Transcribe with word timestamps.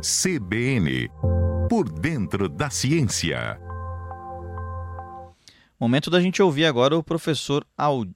CBN 0.00 1.08
Por 1.68 1.90
dentro 1.90 2.48
da 2.48 2.70
ciência. 2.70 3.60
Momento 5.78 6.08
da 6.08 6.20
gente 6.20 6.40
ouvir 6.40 6.66
agora 6.66 6.96
o 6.96 7.02
professor 7.02 7.66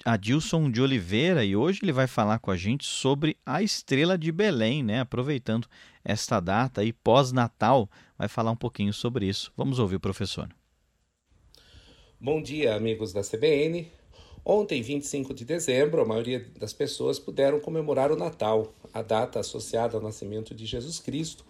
Adilson 0.05 0.71
de 0.71 0.81
Oliveira 0.81 1.45
e 1.45 1.57
hoje 1.57 1.81
ele 1.83 1.91
vai 1.91 2.07
falar 2.07 2.39
com 2.39 2.53
a 2.53 2.57
gente 2.57 2.85
sobre 2.85 3.37
a 3.45 3.65
estrela 3.65 4.17
de 4.17 4.31
Belém, 4.31 4.85
né? 4.85 5.01
Aproveitando 5.01 5.67
esta 6.05 6.39
data 6.39 6.85
e 6.85 6.93
pós-natal, 6.93 7.91
vai 8.17 8.29
falar 8.29 8.53
um 8.53 8.57
pouquinho 8.57 8.93
sobre 8.93 9.27
isso. 9.27 9.53
Vamos 9.57 9.81
ouvir 9.81 9.97
o 9.97 10.01
professor. 10.01 10.49
Bom 12.21 12.41
dia, 12.41 12.77
amigos 12.77 13.13
da 13.13 13.23
CBN. 13.23 13.91
Ontem, 14.45 14.83
25 14.83 15.35
de 15.35 15.45
dezembro, 15.45 16.01
a 16.01 16.05
maioria 16.05 16.47
das 16.59 16.73
pessoas 16.73 17.19
puderam 17.19 17.61
comemorar 17.61 18.11
o 18.13 18.17
Natal, 18.17 18.73
a 18.93 19.03
data 19.03 19.41
associada 19.41 19.97
ao 19.97 20.03
nascimento 20.03 20.55
de 20.55 20.67
Jesus 20.67 20.99
Cristo, 20.99 21.45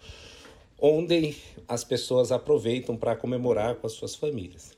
onde 0.79 1.35
as 1.67 1.83
pessoas 1.83 2.31
aproveitam 2.31 2.97
para 2.97 3.15
comemorar 3.15 3.75
com 3.75 3.87
as 3.87 3.93
suas 3.93 4.15
famílias. 4.15 4.71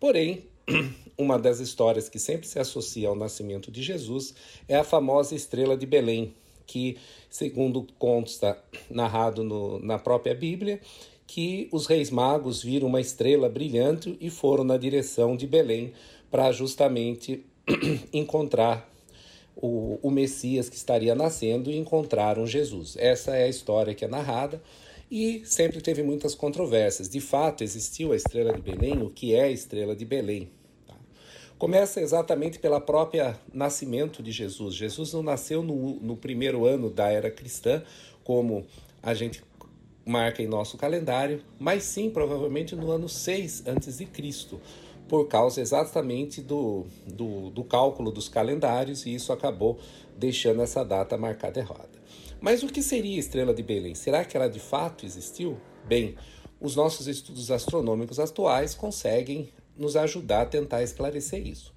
Porém, 0.00 0.44
uma 1.16 1.38
das 1.38 1.60
histórias 1.60 2.08
que 2.08 2.18
sempre 2.18 2.46
se 2.46 2.58
associa 2.58 3.08
ao 3.08 3.14
nascimento 3.14 3.70
de 3.70 3.82
Jesus 3.82 4.34
é 4.68 4.76
a 4.76 4.84
famosa 4.84 5.34
estrela 5.34 5.76
de 5.76 5.86
Belém, 5.86 6.34
que, 6.66 6.96
segundo 7.28 7.86
consta 7.98 8.62
narrado 8.90 9.44
no, 9.44 9.78
na 9.78 9.98
própria 9.98 10.34
Bíblia, 10.34 10.80
que 11.26 11.68
os 11.72 11.86
reis 11.86 12.10
magos 12.10 12.62
viram 12.62 12.88
uma 12.88 13.00
estrela 13.00 13.48
brilhante 13.48 14.16
e 14.20 14.28
foram 14.28 14.64
na 14.64 14.76
direção 14.76 15.36
de 15.36 15.46
Belém 15.46 15.92
para 16.30 16.52
justamente 16.52 17.44
encontrar 18.12 18.91
o, 19.56 19.98
o 20.02 20.10
Messias 20.10 20.68
que 20.68 20.76
estaria 20.76 21.14
nascendo 21.14 21.70
e 21.70 21.76
encontraram 21.76 22.46
Jesus. 22.46 22.96
Essa 22.98 23.36
é 23.36 23.44
a 23.44 23.48
história 23.48 23.94
que 23.94 24.04
é 24.04 24.08
narrada 24.08 24.60
e 25.10 25.42
sempre 25.44 25.80
teve 25.80 26.02
muitas 26.02 26.34
controvérsias. 26.34 27.08
De 27.08 27.20
fato, 27.20 27.62
existiu 27.62 28.12
a 28.12 28.16
estrela 28.16 28.52
de 28.52 28.62
Belém, 28.62 29.02
o 29.02 29.10
que 29.10 29.34
é 29.34 29.42
a 29.42 29.50
estrela 29.50 29.94
de 29.94 30.04
Belém? 30.04 30.48
Tá? 30.86 30.94
Começa 31.58 32.00
exatamente 32.00 32.58
pela 32.58 32.80
própria 32.80 33.38
nascimento 33.52 34.22
de 34.22 34.32
Jesus. 34.32 34.74
Jesus 34.74 35.12
não 35.12 35.22
nasceu 35.22 35.62
no, 35.62 35.96
no 36.00 36.16
primeiro 36.16 36.64
ano 36.64 36.88
da 36.88 37.10
era 37.10 37.30
cristã, 37.30 37.82
como 38.24 38.64
a 39.02 39.12
gente 39.12 39.42
marca 40.04 40.42
em 40.42 40.46
nosso 40.46 40.76
calendário, 40.76 41.42
mas 41.58 41.84
sim 41.84 42.10
provavelmente 42.10 42.74
no 42.74 42.90
ano 42.90 43.08
6 43.08 43.64
antes 43.66 43.98
de 43.98 44.06
Cristo 44.06 44.60
por 45.08 45.28
causa 45.28 45.60
exatamente 45.60 46.40
do, 46.40 46.86
do, 47.06 47.50
do 47.50 47.64
cálculo 47.64 48.10
dos 48.10 48.28
calendários, 48.28 49.04
e 49.06 49.14
isso 49.14 49.32
acabou 49.32 49.78
deixando 50.16 50.62
essa 50.62 50.84
data 50.84 51.16
marcada 51.16 51.60
errada. 51.60 52.02
Mas 52.40 52.62
o 52.62 52.68
que 52.68 52.82
seria 52.82 53.16
a 53.16 53.20
estrela 53.20 53.54
de 53.54 53.62
Belém? 53.62 53.94
Será 53.94 54.24
que 54.24 54.36
ela 54.36 54.48
de 54.48 54.58
fato 54.58 55.06
existiu? 55.06 55.58
Bem, 55.86 56.16
os 56.60 56.76
nossos 56.76 57.06
estudos 57.06 57.50
astronômicos 57.50 58.18
atuais 58.18 58.74
conseguem 58.74 59.50
nos 59.76 59.96
ajudar 59.96 60.42
a 60.42 60.46
tentar 60.46 60.82
esclarecer 60.82 61.46
isso. 61.46 61.72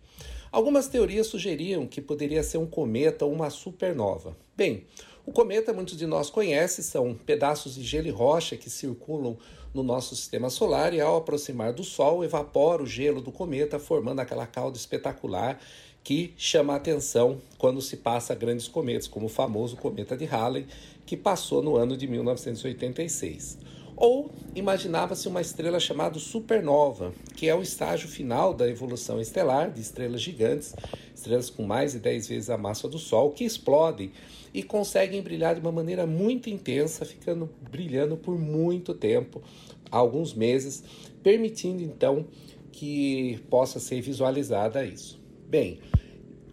Algumas 0.52 0.88
teorias 0.88 1.28
sugeriam 1.28 1.86
que 1.86 2.02
poderia 2.02 2.42
ser 2.42 2.58
um 2.60 2.66
cometa 2.66 3.26
ou 3.26 3.34
uma 3.34 3.50
supernova. 3.50 4.38
Bem, 4.56 4.86
o 5.26 5.32
cometa, 5.32 5.74
muitos 5.74 5.98
de 5.98 6.06
nós 6.06 6.30
conhecem, 6.30 6.84
são 6.84 7.16
pedaços 7.16 7.76
de 7.76 7.84
gelo 7.84 8.08
e 8.08 8.12
rocha 8.12 8.56
que 8.56 8.70
circulam 8.70 9.38
no 9.74 9.82
nosso 9.82 10.16
sistema 10.16 10.50
solar 10.50 10.94
e, 10.94 11.02
ao 11.02 11.18
aproximar 11.18 11.74
do 11.74 11.84
Sol, 11.84 12.24
evapora 12.24 12.84
o 12.84 12.86
gelo 12.86 13.22
do 13.22 13.32
cometa, 13.32 13.80
formando 13.80 14.20
aquela 14.20 14.46
cauda 14.46 14.78
espetacular 14.78 15.60
que 16.04 16.36
chama 16.38 16.74
a 16.74 16.76
atenção 16.76 17.42
quando 17.58 17.82
se 17.82 17.98
passa 17.98 18.36
grandes 18.36 18.68
cometas, 18.68 19.08
como 19.08 19.26
o 19.26 19.30
famoso 19.30 19.76
cometa 19.76 20.16
de 20.16 20.26
Halley, 20.26 20.68
que 21.04 21.18
passou 21.18 21.64
no 21.64 21.76
ano 21.76 21.98
de 21.98 22.08
1986. 22.08 23.58
Ou 23.98 24.30
imaginava-se 24.54 25.28
uma 25.28 25.40
estrela 25.40 25.80
chamada 25.80 26.20
supernova, 26.20 27.14
que 27.36 27.48
é 27.48 27.56
o 27.56 27.62
estágio 27.62 28.10
final 28.10 28.54
da 28.54 28.68
evolução 28.68 29.22
estelar 29.22 29.72
de 29.72 29.82
estrelas 29.82 30.22
gigantes, 30.22 30.76
estrelas 31.14 31.50
com 31.50 31.64
mais 31.64 31.94
de 31.94 32.00
10 32.00 32.28
vezes 32.28 32.50
a 32.50 32.58
massa 32.58 32.90
do 32.90 33.00
Sol, 33.00 33.32
que 33.32 33.46
explodem 33.46 34.12
e 34.54 34.62
conseguem 34.64 35.22
brilhar 35.22 35.56
de 35.56 35.62
uma 35.62 35.72
maneira 35.72 36.06
muito 36.06 36.50
intensa, 36.50 37.06
ficando 37.06 37.50
brilhando 37.72 38.18
por 38.18 38.38
muito 38.38 38.94
tempo, 38.94 39.42
alguns 39.90 40.34
meses, 40.34 40.84
permitindo 41.24 41.82
então 41.82 42.26
que 42.72 43.40
possa 43.50 43.80
ser 43.80 44.02
visualizada 44.02 44.86
isso. 44.86 45.22
Bem, 45.48 45.80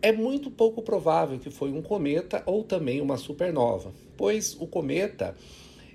é 0.00 0.12
muito 0.12 0.50
pouco 0.50 0.82
provável 0.82 1.38
que 1.38 1.50
foi 1.50 1.72
um 1.72 1.82
cometa 1.82 2.42
ou 2.46 2.62
também 2.62 3.00
uma 3.00 3.16
supernova, 3.16 3.92
pois 4.16 4.56
o 4.60 4.66
cometa 4.66 5.34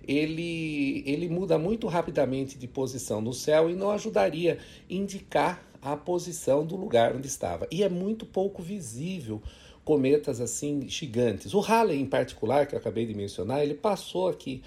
ele, 0.07 1.03
ele 1.05 1.27
muda 1.27 1.57
muito 1.57 1.87
rapidamente 1.87 2.57
de 2.57 2.67
posição 2.67 3.19
no 3.19 3.33
céu 3.33 3.69
e 3.69 3.75
não 3.75 3.91
ajudaria 3.91 4.57
a 4.57 4.93
indicar 4.93 5.67
a 5.81 5.95
posição 5.95 6.65
do 6.65 6.75
lugar 6.75 7.15
onde 7.15 7.27
estava. 7.27 7.67
E 7.69 7.83
é 7.83 7.89
muito 7.89 8.25
pouco 8.25 8.61
visível 8.61 9.41
cometas 9.83 10.41
assim 10.41 10.87
gigantes. 10.87 11.53
O 11.53 11.59
Halley, 11.59 11.99
em 11.99 12.05
particular, 12.05 12.65
que 12.65 12.75
eu 12.75 12.79
acabei 12.79 13.05
de 13.05 13.13
mencionar, 13.13 13.63
ele 13.63 13.73
passou 13.73 14.27
aqui 14.27 14.61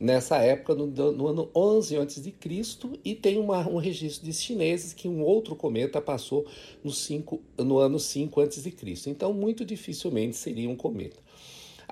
nessa 0.00 0.38
época, 0.38 0.74
no, 0.74 0.86
no 0.86 1.28
ano 1.28 1.50
11 1.54 1.96
a.C., 1.98 2.34
e 3.04 3.14
tem 3.14 3.38
uma, 3.38 3.68
um 3.68 3.76
registro 3.76 4.24
de 4.24 4.32
chineses 4.32 4.92
que 4.92 5.06
um 5.06 5.22
outro 5.22 5.54
cometa 5.54 6.00
passou 6.00 6.46
no, 6.82 6.90
cinco, 6.90 7.40
no 7.56 7.78
ano 7.78 8.00
5 8.00 8.40
a.C. 8.40 9.10
Então, 9.10 9.32
muito 9.32 9.64
dificilmente 9.64 10.36
seria 10.36 10.68
um 10.68 10.74
cometa. 10.74 11.18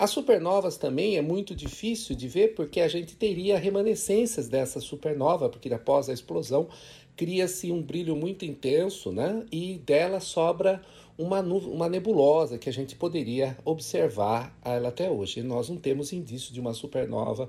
As 0.00 0.12
supernovas 0.12 0.78
também 0.78 1.19
é 1.19 1.21
muito 1.21 1.55
difícil 1.55 2.16
de 2.16 2.27
ver 2.27 2.55
porque 2.55 2.81
a 2.81 2.88
gente 2.88 3.15
teria 3.15 3.59
remanescências 3.59 4.49
dessa 4.49 4.81
supernova, 4.81 5.50
porque 5.50 5.71
após 5.75 6.09
a 6.09 6.12
explosão 6.15 6.69
cria-se 7.15 7.71
um 7.71 7.83
brilho 7.83 8.16
muito 8.16 8.47
intenso, 8.47 9.12
né? 9.12 9.44
E 9.53 9.77
dela 9.77 10.19
sobra 10.19 10.81
uma, 11.19 11.41
uma 11.41 11.87
nebulosa 11.87 12.56
que 12.56 12.71
a 12.71 12.72
gente 12.72 12.97
poderia 12.97 13.59
observar 13.62 14.59
ela 14.65 14.89
até 14.89 15.10
hoje. 15.10 15.43
Nós 15.43 15.69
não 15.69 15.77
temos 15.77 16.15
indício 16.15 16.50
de 16.50 16.60
uma 16.60 16.72
supernova 16.72 17.47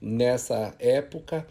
nessa 0.00 0.76
época, 0.78 1.48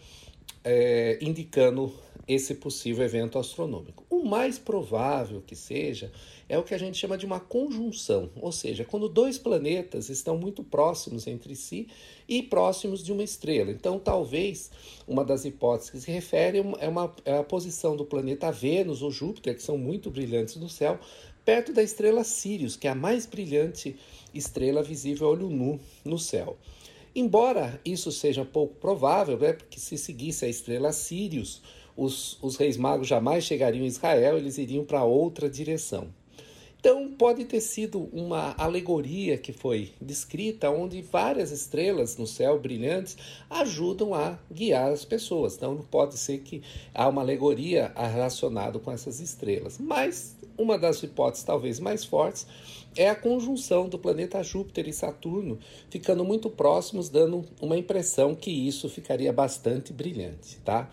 é, 0.68 1.18
indicando 1.22 1.94
esse 2.28 2.56
possível 2.56 3.06
evento 3.06 3.40
astronômico. 3.40 4.06
O 4.10 4.26
mais 4.26 4.60
provável 4.60 5.42
que 5.48 5.56
seja 5.56 6.12
é 6.50 6.58
o 6.58 6.64
que 6.64 6.74
a 6.74 6.78
gente 6.78 6.98
chama 6.98 7.18
de 7.18 7.26
uma 7.26 7.40
conjunção, 7.40 8.30
ou 8.36 8.52
seja, 8.52 8.84
quando 8.84 9.08
dois 9.08 9.38
planetas 9.38 10.10
estão 10.10 10.38
muito 10.38 10.62
próximos 10.62 11.26
entre 11.26 11.56
si 11.56 11.88
e 12.28 12.44
próximos 12.44 13.02
de 13.02 13.14
uma 13.14 13.24
estrela. 13.24 13.72
Então, 13.72 13.98
talvez 13.98 14.70
uma 15.08 15.24
das 15.24 15.46
hipóteses 15.46 15.90
que 15.90 16.00
se 16.02 16.12
refere 16.12 16.58
é, 16.80 16.90
uma, 16.90 17.16
é 17.24 17.38
a 17.38 17.44
posição 17.44 17.96
do 17.96 18.04
planeta 18.04 18.52
Vênus 18.52 19.02
ou 19.02 19.10
Júpiter, 19.10 19.56
que 19.56 19.64
são 19.64 19.78
muito 19.78 20.12
brilhantes 20.12 20.58
no 20.58 20.68
céu, 20.68 21.00
perto 21.46 21.72
da 21.72 21.82
estrela 21.82 22.26
Sirius, 22.26 22.76
que 22.76 22.90
é 22.90 22.92
a 22.92 22.96
mais 22.96 23.26
brilhante 23.26 23.96
estrela 24.34 24.84
visível 24.84 25.28
a 25.28 25.32
olho 25.32 25.50
nu 25.50 25.80
no 26.04 26.20
céu. 26.20 26.58
Embora 27.20 27.82
isso 27.84 28.12
seja 28.12 28.46
pouco 28.46 28.76
provável, 28.76 29.40
né, 29.40 29.54
porque 29.54 29.80
se 29.80 29.98
seguisse 29.98 30.46
a 30.46 30.48
estrela 30.48 30.92
Sirius, 30.92 31.64
os, 31.96 32.38
os 32.44 32.58
reis 32.58 32.78
magos 32.78 33.08
jamais 33.08 33.44
chegariam 33.44 33.84
em 33.84 33.88
Israel, 33.88 34.38
eles 34.38 34.60
iriam 34.60 34.86
para 34.86 35.04
outra 35.04 35.50
direção. 35.50 36.14
Então, 36.90 37.12
pode 37.12 37.44
ter 37.44 37.60
sido 37.60 38.08
uma 38.14 38.56
alegoria 38.58 39.38
que 39.38 39.52
foi 39.52 39.92
descrita, 40.00 40.70
onde 40.70 41.02
várias 41.02 41.52
estrelas 41.52 42.16
no 42.16 42.26
céu 42.26 42.58
brilhantes 42.58 43.18
ajudam 43.50 44.14
a 44.14 44.40
guiar 44.50 44.94
as 44.94 45.04
pessoas. 45.04 45.58
Então, 45.58 45.86
pode 45.92 46.18
ser 46.18 46.38
que 46.38 46.64
há 46.94 47.10
uma 47.10 47.22
alegoria 47.22 47.92
relacionada 47.94 48.80
com 48.80 48.90
essas 48.90 49.20
estrelas. 49.20 49.78
Mas 49.78 50.38
uma 50.58 50.80
das 50.80 51.04
hipóteses 51.04 51.44
talvez 51.44 51.78
mais 51.78 52.06
fortes 52.06 52.48
é 52.96 53.10
a 53.10 53.16
conjunção 53.16 53.90
do 53.90 54.00
planeta 54.00 54.42
Júpiter 54.42 54.88
e 54.88 54.94
Saturno 54.94 55.60
ficando 55.90 56.24
muito 56.24 56.50
próximos, 56.50 57.10
dando 57.10 57.44
uma 57.62 57.78
impressão 57.78 58.34
que 58.34 58.50
isso 58.50 58.88
ficaria 58.88 59.34
bastante 59.34 59.92
brilhante, 59.92 60.58
tá? 60.64 60.90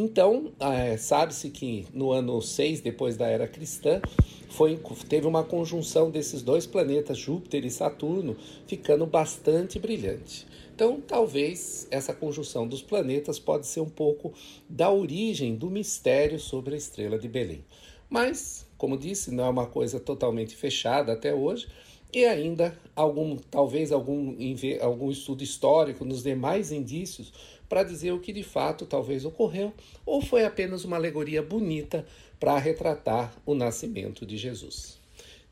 Então, 0.00 0.52
é, 0.60 0.96
sabe-se 0.96 1.50
que 1.50 1.84
no 1.92 2.12
ano 2.12 2.40
6 2.40 2.80
depois 2.80 3.16
da 3.16 3.26
era 3.26 3.48
cristã, 3.48 4.00
foi, 4.48 4.78
teve 5.08 5.26
uma 5.26 5.42
conjunção 5.42 6.08
desses 6.08 6.40
dois 6.40 6.68
planetas, 6.68 7.18
Júpiter 7.18 7.64
e 7.64 7.70
Saturno, 7.70 8.36
ficando 8.68 9.04
bastante 9.06 9.76
brilhante. 9.76 10.46
Então, 10.72 11.00
talvez 11.00 11.88
essa 11.90 12.14
conjunção 12.14 12.64
dos 12.64 12.80
planetas 12.80 13.40
pode 13.40 13.66
ser 13.66 13.80
um 13.80 13.88
pouco 13.88 14.32
da 14.68 14.88
origem 14.88 15.56
do 15.56 15.68
mistério 15.68 16.38
sobre 16.38 16.76
a 16.76 16.78
estrela 16.78 17.18
de 17.18 17.26
Belém. 17.26 17.64
Mas, 18.08 18.68
como 18.78 18.96
disse, 18.96 19.32
não 19.32 19.46
é 19.46 19.50
uma 19.50 19.66
coisa 19.66 19.98
totalmente 19.98 20.54
fechada 20.54 21.12
até 21.12 21.34
hoje, 21.34 21.66
e 22.12 22.24
ainda 22.24 22.78
algum, 22.96 23.36
talvez 23.36 23.92
algum, 23.92 24.36
algum 24.80 25.10
estudo 25.10 25.42
histórico 25.42 26.04
nos 26.04 26.22
dê 26.22 26.34
mais 26.34 26.72
indícios 26.72 27.32
para 27.68 27.82
dizer 27.82 28.12
o 28.12 28.20
que 28.20 28.32
de 28.32 28.42
fato 28.42 28.86
talvez 28.86 29.24
ocorreu, 29.24 29.72
ou 30.06 30.22
foi 30.22 30.44
apenas 30.44 30.84
uma 30.84 30.96
alegoria 30.96 31.42
bonita 31.42 32.06
para 32.40 32.56
retratar 32.58 33.34
o 33.44 33.54
nascimento 33.54 34.24
de 34.24 34.36
Jesus. 34.36 34.98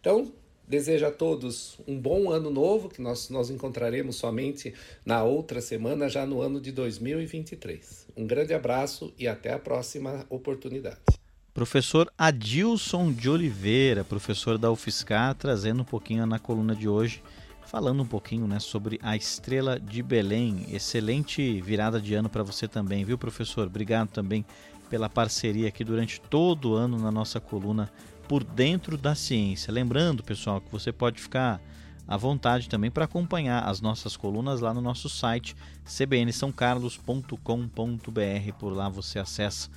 Então, 0.00 0.32
Desejo 0.68 1.06
a 1.06 1.12
todos 1.12 1.78
um 1.86 1.96
bom 1.96 2.28
ano 2.28 2.50
novo, 2.50 2.88
que 2.88 3.00
nós 3.00 3.30
nós 3.30 3.50
encontraremos 3.50 4.16
somente 4.16 4.74
na 5.04 5.22
outra 5.22 5.60
semana, 5.60 6.08
já 6.08 6.26
no 6.26 6.40
ano 6.40 6.60
de 6.60 6.72
2023. 6.72 8.08
Um 8.16 8.26
grande 8.26 8.52
abraço 8.52 9.14
e 9.16 9.28
até 9.28 9.52
a 9.52 9.60
próxima 9.60 10.26
oportunidade. 10.28 11.15
Professor 11.56 12.08
Adilson 12.18 13.10
de 13.10 13.30
Oliveira, 13.30 14.04
professor 14.04 14.58
da 14.58 14.70
UFSCar, 14.70 15.34
trazendo 15.34 15.80
um 15.80 15.86
pouquinho 15.86 16.26
na 16.26 16.38
coluna 16.38 16.76
de 16.76 16.86
hoje, 16.86 17.22
falando 17.64 18.02
um 18.02 18.06
pouquinho 18.06 18.46
né, 18.46 18.60
sobre 18.60 19.00
a 19.02 19.16
Estrela 19.16 19.80
de 19.80 20.02
Belém. 20.02 20.66
Excelente 20.70 21.58
virada 21.62 21.98
de 21.98 22.12
ano 22.12 22.28
para 22.28 22.42
você 22.42 22.68
também, 22.68 23.06
viu, 23.06 23.16
professor? 23.16 23.68
Obrigado 23.68 24.10
também 24.10 24.44
pela 24.90 25.08
parceria 25.08 25.68
aqui 25.68 25.82
durante 25.82 26.20
todo 26.20 26.72
o 26.72 26.74
ano 26.74 26.98
na 26.98 27.10
nossa 27.10 27.40
coluna 27.40 27.90
Por 28.28 28.44
Dentro 28.44 28.98
da 28.98 29.14
Ciência. 29.14 29.72
Lembrando, 29.72 30.22
pessoal, 30.22 30.60
que 30.60 30.70
você 30.70 30.92
pode 30.92 31.22
ficar 31.22 31.58
à 32.06 32.18
vontade 32.18 32.68
também 32.68 32.90
para 32.90 33.06
acompanhar 33.06 33.66
as 33.66 33.80
nossas 33.80 34.14
colunas 34.14 34.60
lá 34.60 34.74
no 34.74 34.82
nosso 34.82 35.08
site 35.08 35.56
cbnsãocarlos.com.br. 35.86 38.52
Por 38.58 38.74
lá 38.74 38.90
você 38.90 39.18
acessa 39.18 39.70